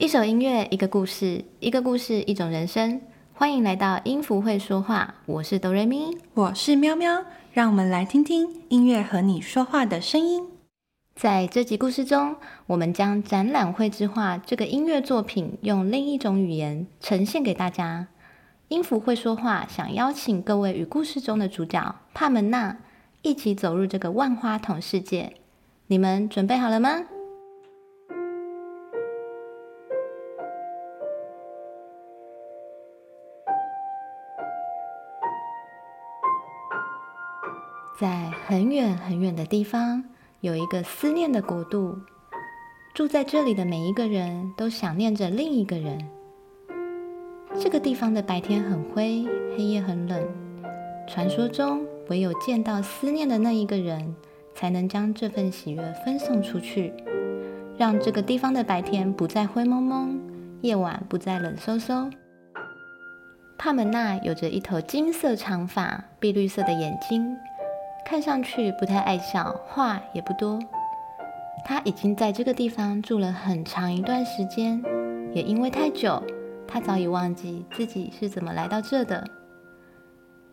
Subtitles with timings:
[0.00, 3.02] 一首音乐，一个故事，一个故事，一种人生。
[3.34, 7.22] 欢迎来到音符会说话，我是哆瑞咪，我是喵喵，
[7.52, 10.48] 让我们来听听音乐和你说话的声音。
[11.14, 12.36] 在这集故事中，
[12.68, 18.06] 我们将展览绘之画这个音乐作品用另一种语言呈现给大家。
[18.68, 22.78] 音符会说话，想邀请各位与故事中的主角帕门娜
[23.20, 25.34] 一起走入这个万花筒世界。
[25.88, 27.04] 你们准备好了吗？
[38.00, 40.02] 在很远很远的地方，
[40.40, 41.98] 有一个思念的国度。
[42.94, 46.08] 住在这里的每一个人都想念着另一个人。
[47.60, 50.26] 这个地方的白天很灰，黑夜很冷。
[51.06, 54.14] 传说中，唯有见到思念的那一个人，
[54.54, 56.94] 才能将这份喜悦分送出去，
[57.76, 60.18] 让这个地方的白天不再灰蒙蒙，
[60.62, 62.10] 夜晚不再冷飕飕。
[63.58, 67.36] 帕门娜有着一头金色长发，碧绿色的眼睛。
[68.10, 70.58] 看上去不太爱笑，话也不多。
[71.64, 74.82] 他已经在这个地方住了很长一段时间，
[75.32, 76.20] 也因为太久，
[76.66, 79.24] 他早已忘记自己是怎么来到这的。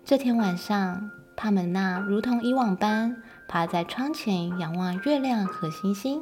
[0.05, 6.21] 这天晚上，帕门娜如同以往般趴在窗前仰望月亮和星星。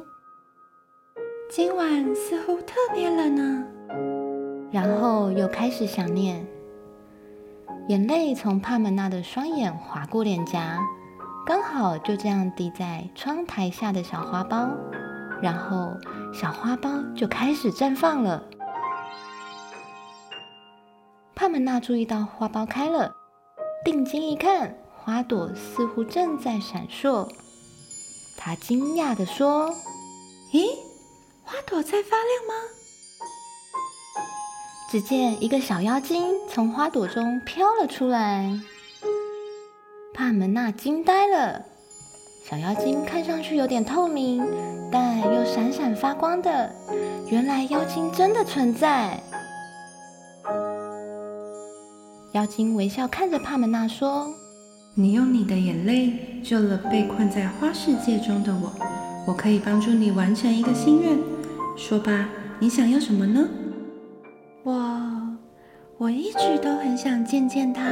[1.50, 3.66] 今晚似乎特别冷呢，
[4.72, 6.46] 然后又开始想念，
[7.88, 10.78] 眼泪从帕门娜的双眼划过脸颊。
[11.46, 14.68] 刚好就这样滴在窗台下的小花苞，
[15.40, 15.96] 然后
[16.34, 18.42] 小花苞就开始绽放了。
[21.36, 23.14] 帕门娜注意到花苞开了，
[23.84, 27.28] 定睛一看，花朵似乎正在闪烁。
[28.36, 29.72] 她惊讶地说
[30.52, 30.66] ：“咦，
[31.44, 32.54] 花朵在发亮吗？”
[34.90, 38.58] 只见一个小妖精从花朵中飘了出来。
[40.26, 41.64] 帕门娜惊呆了，
[42.50, 44.44] 小妖精看上去有点透明，
[44.90, 46.68] 但又闪闪发光的。
[47.30, 49.22] 原来妖精真的存在。
[52.32, 54.26] 妖精微笑看着帕门娜说
[54.98, 58.72] ：“你用你的眼泪救了被困在花世界中的我，
[59.28, 61.16] 我可以帮助你完成一个心愿。
[61.76, 62.28] 说吧，
[62.58, 63.48] 你想要什么呢？”
[64.66, 65.00] 我，
[65.98, 67.84] 我一直都很想见见他。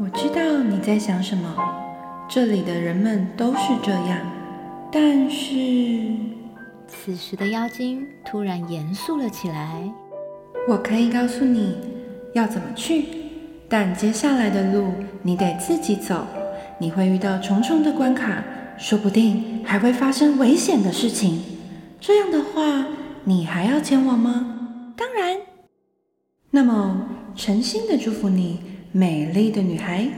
[0.00, 1.56] 我知道你在想什么，
[2.28, 4.20] 这里的人们都是这样。
[4.92, 5.56] 但是，
[6.86, 9.92] 此时的妖精突然严肃了起来。
[10.68, 11.76] 我可以告诉你
[12.32, 13.06] 要怎么去，
[13.68, 16.24] 但接下来的路你得自己走。
[16.78, 18.44] 你会遇到重重的关卡，
[18.78, 21.42] 说不定还会发生危险的事情。
[21.98, 22.86] 这样的话，
[23.24, 24.94] 你还要前往吗？
[24.96, 25.38] 当然。
[26.52, 28.60] 那么，诚心的祝福你。
[28.92, 30.08] 美丽的女孩。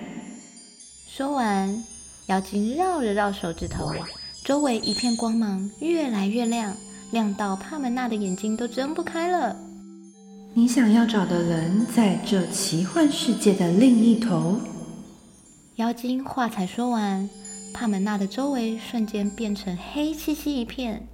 [1.08, 1.84] 说完，
[2.26, 3.92] 妖精绕了绕手指头，
[4.44, 6.76] 周围一片光芒越来越亮，
[7.10, 9.56] 亮到帕门娜的眼睛都睁不开了。
[10.54, 14.60] 你想要找的人在这奇幻世界的另一头。
[15.76, 17.28] 妖精话才说完，
[17.74, 21.08] 帕门娜的周围瞬间变成黑漆漆一片，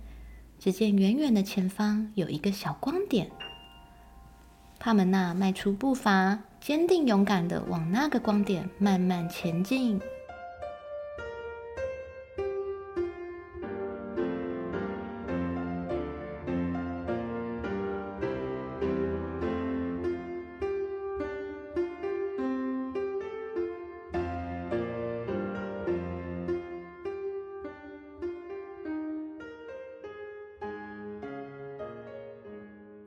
[0.58, 3.30] 只见远远的前方有一个小光点。
[4.78, 6.38] 帕门娜迈出步伐。
[6.66, 10.00] 坚定勇敢的往那个光点慢慢前进。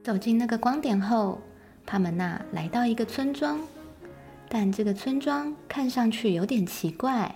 [0.02, 1.38] 走进那个光点后。
[1.90, 3.60] 帕门娜来到一个村庄，
[4.48, 7.34] 但这个村庄看上去有点奇怪。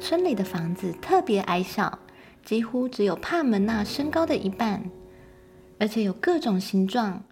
[0.00, 1.96] 村里的房子特别矮小，
[2.44, 4.82] 几乎只有帕门娜身高的一半，
[5.78, 7.22] 而且有各种形状：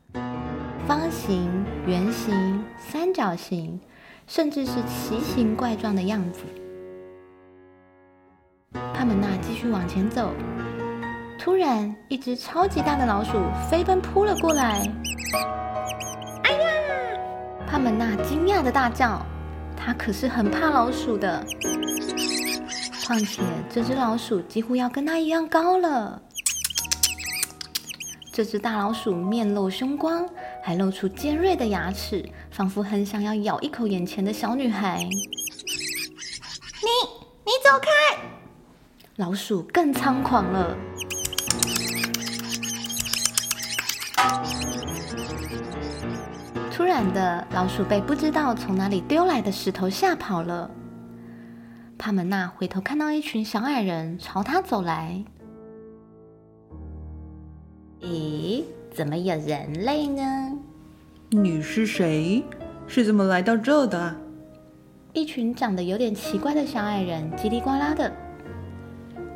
[0.87, 1.51] 方形、
[1.89, 3.81] 圆形、三角形，
[4.29, 6.43] 甚至是奇形怪状的样子。
[8.95, 10.33] 帕门娜继续往前走。
[11.45, 13.33] 突然，一只超级大的老鼠
[13.71, 14.91] 飞奔扑了过来。
[16.45, 16.71] 哎呀！
[17.67, 19.21] 帕门娜惊讶的大叫
[19.77, 21.45] ：“她可是很怕老鼠的，
[23.07, 26.23] 况且这只老鼠几乎要跟它一样高了。”
[28.33, 30.27] 这只大老鼠面露凶光，
[30.63, 35.01] 还露出尖锐的牙齿，仿佛很想要咬一口眼前的小女孩。
[35.03, 35.11] 你，
[37.45, 37.89] 你走开！
[39.17, 40.75] 老鼠更猖狂了。
[46.83, 50.71] 然的，老鼠被不知道从哪里丢来的石头吓跑了。
[51.97, 55.23] 帕门娜回头看到一群小矮人朝他走来。
[58.01, 60.23] 咦，怎么有人类呢？
[61.31, 62.43] 你是谁？
[62.87, 64.17] 是怎么来到这的？
[65.13, 68.13] 一群长得有点奇怪的小矮人叽里呱啦的。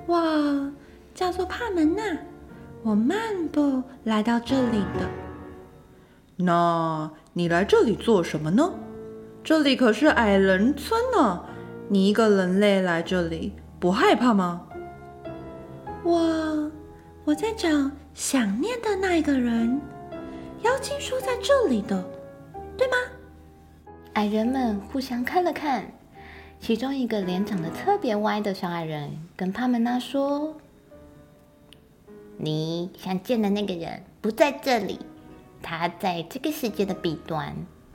[0.09, 0.19] 哇，
[1.15, 2.03] 叫做帕门娜，
[2.83, 3.17] 我漫
[3.53, 5.28] 步来到这里的。
[6.41, 8.73] 那你来这里做什么呢？
[9.43, 11.45] 这里可是矮人村呢，
[11.89, 14.67] 你一个人类来这里不害怕吗？
[16.05, 16.71] 我
[17.25, 17.69] 我在找
[18.15, 19.81] 想念的那一个人，
[20.63, 22.05] 妖精说在这里的，
[22.77, 22.95] 对吗？
[24.13, 25.85] 矮人们互相看了看，
[26.61, 30.55] 其中一个脸长得特别歪的小矮人跟帕门娜说
[32.39, 35.01] ：“你想见的那个人不在这里，
[35.63, 37.55] 他在这个世界的彼端。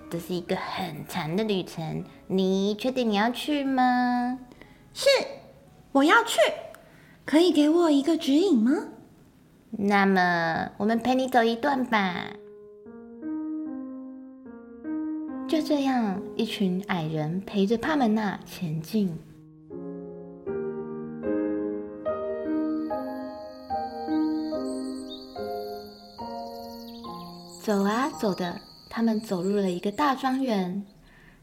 [0.10, 4.38] 这是一个很长的旅程，你确定你要去吗
[4.94, 5.10] ？”“是，
[5.92, 6.40] 我要去。
[7.26, 8.72] 可以给我一个指引吗
[9.72, 12.28] ？”“那么，我们陪你走一段吧。”
[15.48, 19.18] 就这样，一群矮人陪着帕门娜前进。
[27.74, 30.86] 走啊走的，他们走入了一个大庄园。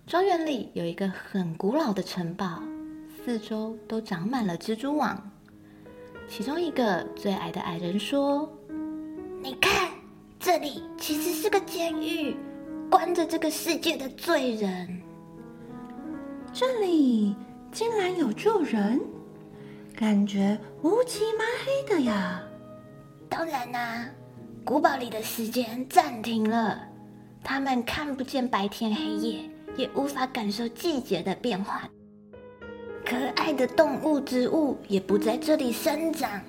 [0.06, 2.62] 庄园里有一个很古老的城堡，
[3.24, 5.20] 四周都长满了蜘蛛网。
[6.28, 8.48] 其中一个最矮的矮人说
[9.42, 9.90] ：“你看，
[10.38, 12.36] 这里其实是个监狱。”
[12.88, 15.02] 关着这个世界的罪人，
[16.52, 17.34] 这里
[17.72, 19.00] 竟然有住人，
[19.96, 22.40] 感觉乌漆麻黑的呀。
[23.28, 24.08] 当然啦，
[24.64, 26.80] 古堡里的时间暂停了，
[27.42, 31.88] 他们看不见白天黑夜，也无法感受季节的变化。
[33.04, 36.40] 可爱的动物、植物也不在这里生长，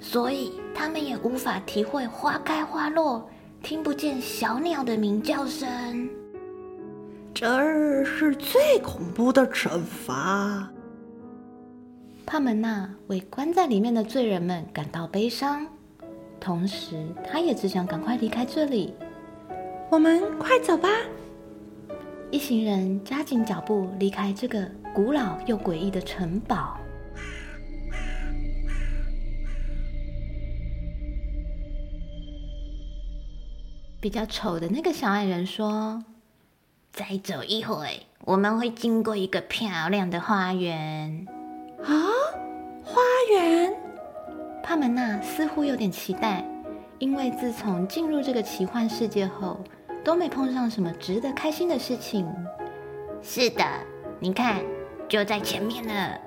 [0.00, 3.28] 所以他们也无法体会花开花落。
[3.62, 6.08] 听不见小鸟的鸣叫声，
[7.34, 10.68] 这是最恐怖的惩罚。
[12.24, 15.66] 帕门娜为关在里面的罪人们感到悲伤，
[16.40, 18.94] 同时他也只想赶快离开这里。
[19.90, 20.88] 我们快走吧！
[22.30, 26.78] 一行人加紧脚步离开这个古老又诡异的城堡。
[34.00, 36.04] 比较丑的那个小矮人说
[36.92, 41.26] ：“再走一会，我们会经过一个漂亮的花园。”
[41.82, 42.17] 啊，花园！
[44.68, 46.44] 帕门娜似乎有点期待，
[46.98, 49.58] 因为自从进入这个奇幻世界后，
[50.04, 52.28] 都没碰上什么值得开心的事情。
[53.22, 53.64] 是的，
[54.20, 54.62] 你看，
[55.08, 56.20] 就在前面了。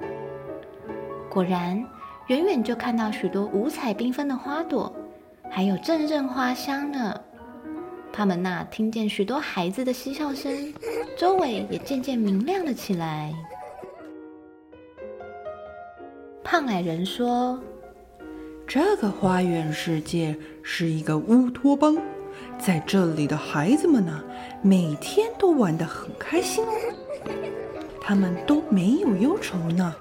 [1.29, 1.85] 果然，
[2.29, 4.91] 远远就看到许多五彩缤纷的花朵，
[5.47, 7.21] 还有阵阵花香呢。
[8.11, 10.73] 帕门娜听见许多孩子的嬉笑声，
[11.15, 13.31] 周围也渐渐明亮了起来。
[16.43, 17.61] 胖矮人说
[18.73, 21.97] ：“这个花园世界是一个乌托邦，
[22.57, 24.23] 在这里的孩子们呢，
[24.61, 26.71] 每天都玩得很开心哦。
[27.99, 29.93] 他们都没有忧愁呢。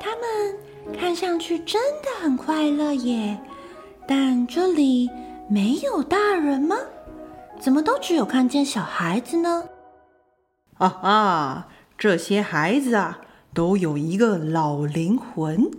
[0.00, 3.38] 他们看上去真的很快乐耶。
[4.04, 5.08] 但这里
[5.48, 6.74] 没有大人吗？”
[7.60, 9.62] 怎么都只有看见小孩子呢？
[10.78, 13.20] 啊哈，这些孩子啊，
[13.54, 15.70] 都有一个老灵魂，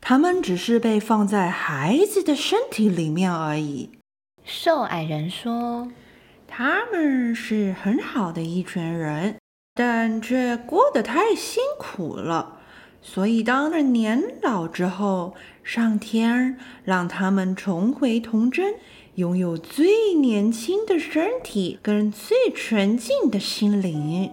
[0.00, 3.90] 他们只是被放在孩子的身体里面而已。
[4.44, 5.88] 瘦矮人说
[6.48, 9.36] ：“他们是很好的一群人，
[9.74, 12.60] 但却过得太辛苦了，
[13.02, 18.74] 所以当了年老之后，上天让他们重回童真。”
[19.18, 24.30] 拥有最年轻的身体跟最纯净的心灵。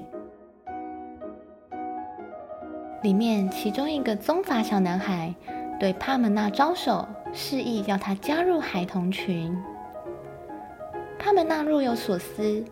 [3.02, 5.34] 里面其中一个棕发小男孩
[5.80, 9.56] 对帕门娜招手，示意要他加入孩童群。
[11.20, 12.64] 帕门娜若有所思，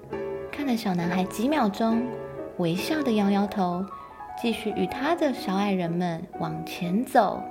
[0.52, 2.06] 看了小男孩几秒钟，
[2.58, 3.84] 微笑的摇摇头，
[4.42, 7.42] 继续与他的小矮人们往前走。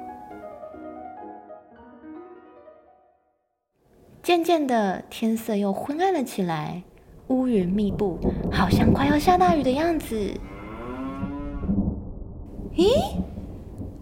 [4.22, 6.82] 渐渐的，天色又昏暗了起来，
[7.26, 8.18] 乌云密布，
[8.52, 10.14] 好像快要下大雨的样子。
[12.74, 12.88] 咦，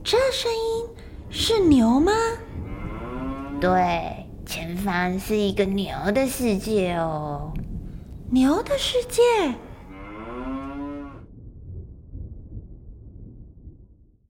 [0.05, 0.87] 这声音
[1.31, 2.13] 是牛吗？
[3.61, 7.53] 对，前方是一个牛的世界哦。
[8.31, 9.23] 牛的世界。